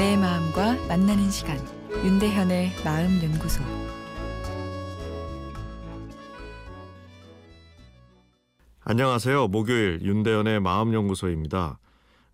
[0.00, 1.58] 내 마음과 만나는 시간
[1.92, 3.62] 윤대현의 마음 연구소
[8.82, 9.48] 안녕하세요.
[9.48, 11.78] 목요일 윤대현의 마음 연구소입니다.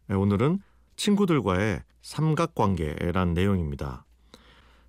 [0.07, 0.61] 네, 오늘은
[0.94, 4.07] 친구들과의 삼각관계란 내용입니다.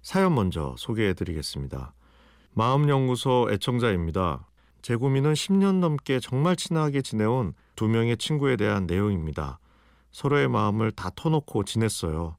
[0.04, 1.96] 사연 먼저 소개해 드리겠습니다.
[2.52, 4.48] 마음 연구소 애청자입니다.
[4.84, 9.58] 제 고민은 10년 넘게 정말 친하게 지내온 두 명의 친구에 대한 내용입니다.
[10.12, 12.37] 서로의 마음을 다 터놓고 지냈어요.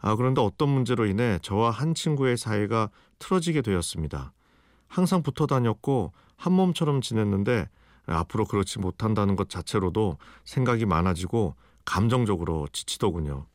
[0.00, 4.32] 아, 그런데 어떤 문제로 인해 저와 한 친구의 사이가 틀어지게 되었습니다.
[4.86, 7.68] 항상 붙어 다녔고 한 몸처럼 지냈는데
[8.06, 13.46] 앞으로 그렇지 못한다는 것 자체로도 생각이 많아지고 감정적으로 지치더군요.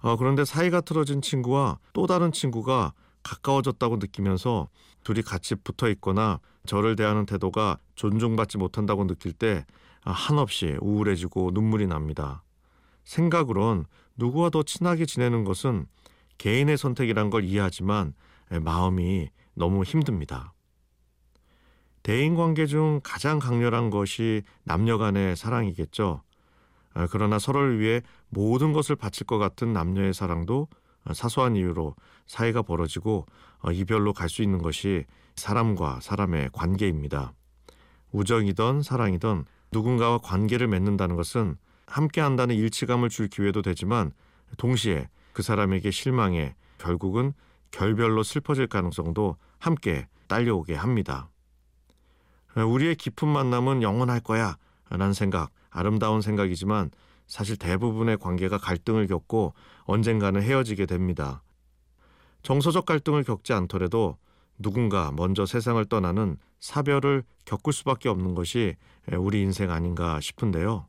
[0.00, 2.92] 어, 그런데 사이가 틀어진 친구와 또 다른 친구가
[3.22, 4.68] 가까워졌다고 느끼면서
[5.04, 9.64] 둘이 같이 붙어 있거나 저를 대하는 태도가 존중받지 못한다고 느낄 때
[10.02, 12.42] 한없이 우울해지고 눈물이 납니다.
[13.04, 13.86] 생각으론
[14.18, 15.86] 누구와 더 친하게 지내는 것은
[16.36, 18.14] 개인의 선택이란 걸 이해하지만
[18.50, 20.52] 마음이 너무 힘듭니다.
[22.02, 26.22] 대인 관계 중 가장 강렬한 것이 남녀 간의 사랑이겠죠.
[26.94, 30.68] 아, 그러나 서로를 위해 모든 것을 바칠 것 같은 남녀의 사랑도
[31.12, 31.94] 사소한 이유로
[32.26, 33.26] 사이가 벌어지고
[33.60, 35.04] 어, 이별로 갈 수 있는 것이
[35.36, 37.32] 사람과 사람의 관계입니다.
[38.12, 41.56] 우정이든 사랑이든 누군가와 관계를 맺는다는 것은
[41.88, 44.12] 함께 한다는 일치감을 줄 기회도 되지만
[44.56, 47.32] 동시에 그 사람에게 실망해 결국은
[47.70, 51.28] 결별로 슬퍼질 가능성도 함께 딸려오게 합니다.
[52.56, 54.56] 우리의 깊은 만남은 영원할 거야
[54.90, 56.90] 라는 생각 아름다운 생각이지만
[57.26, 61.42] 사실 대부분의 관계가 갈등을 겪고 언젠가는 헤어지게 됩니다.
[62.42, 64.16] 정서적 갈등을 겪지 않더라도
[64.58, 68.76] 누군가 먼저 세상을 떠나는 사별을 겪을 수밖에 없는 것이
[69.12, 70.86] 우리 인생 아닌가 싶은데요.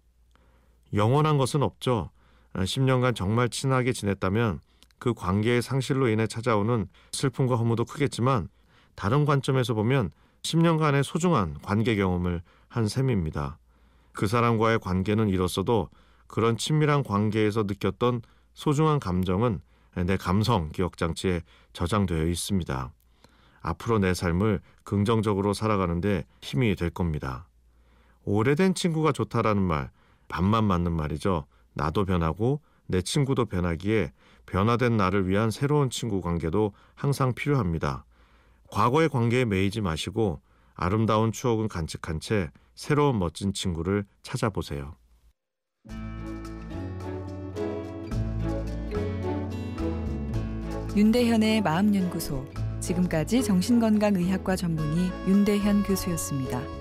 [0.93, 2.09] 영원한 것은 없죠.
[2.53, 4.59] 10년간 정말 친하게 지냈다면
[4.97, 8.49] 그 관계의 상실로 인해 찾아오는 슬픔과 허무도 크겠지만
[8.95, 10.11] 다른 관점에서 보면
[10.43, 13.57] 10년간의 소중한 관계 경험을 한 셈입니다.
[14.13, 15.89] 그 사람과의 관계는 잃었어도
[16.27, 18.21] 그런 친밀한 관계에서 느꼈던
[18.53, 19.61] 소중한 감정은
[20.05, 21.41] 내 감성 기억장치에
[21.73, 22.91] 저장되어 있습니다.
[23.61, 27.47] 앞으로 내 삶을 긍정적으로 살아가는데 힘이 될 겁니다.
[28.23, 29.89] 오래된 친구가 좋다라는 말,
[30.29, 31.45] 반만 맞는 말이죠.
[31.73, 34.13] 나도 변하고 내 친구도 변하기에
[34.45, 38.05] 변화된 나를 위한 새로운 친구 관계도 항상 필요합니다.
[38.71, 40.41] 과거의 관계에 매이지 마시고
[40.75, 44.95] 아름다운 추억은 간직한 채 새로운 멋진 친구를 찾아보세요.
[50.95, 52.45] 윤대현의 마음연구소
[52.79, 56.78] 지금까지 정신건강의학과 전문의 윤대현 교수였습니다.